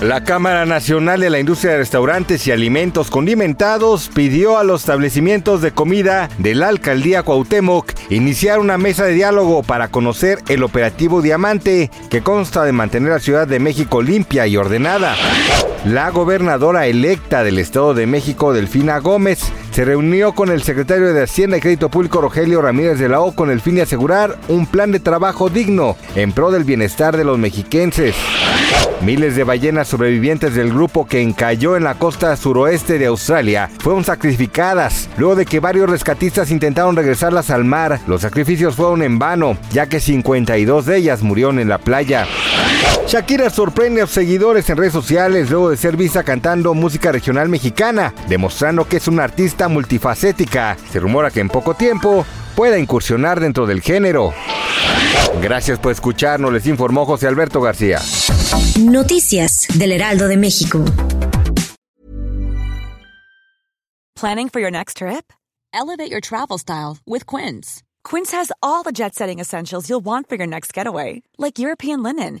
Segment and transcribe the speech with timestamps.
[0.00, 5.60] La Cámara Nacional de la Industria de Restaurantes y Alimentos Condimentados pidió a los establecimientos
[5.60, 11.20] de comida de la alcaldía Cuauhtémoc iniciar una mesa de diálogo para conocer el operativo
[11.20, 15.16] Diamante, que consta de mantener la Ciudad de México limpia y ordenada.
[15.84, 21.22] La gobernadora electa del Estado de México, Delfina Gómez, se reunió con el secretario de
[21.22, 24.66] Hacienda y Crédito Público, Rogelio Ramírez de la O, con el fin de asegurar un
[24.66, 28.14] plan de trabajo digno en pro del bienestar de los mexiquenses.
[29.02, 34.04] Miles de ballenas sobrevivientes del grupo que encalló en la costa suroeste de Australia fueron
[34.04, 35.08] sacrificadas.
[35.16, 39.86] Luego de que varios rescatistas intentaron regresarlas al mar, los sacrificios fueron en vano, ya
[39.86, 42.26] que 52 de ellas murieron en la playa.
[43.06, 47.48] Shakira sorprende a sus seguidores en redes sociales luego de ser vista cantando música regional
[47.48, 50.76] mexicana, demostrando que es una artista multifacética.
[50.92, 54.32] Se rumora que en poco tiempo pueda incursionar dentro del género.
[55.42, 58.00] Gracias por escucharnos, les informó José Alberto García.
[58.78, 60.84] Noticias del Heraldo de México.
[64.14, 65.32] Planning for your next trip?
[65.72, 67.82] Elevate your travel style with Quince.
[68.04, 72.02] Quince has all the jet setting essentials you'll want for your next getaway, like European
[72.02, 72.40] linen,